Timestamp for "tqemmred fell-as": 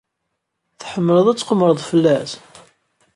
1.37-2.31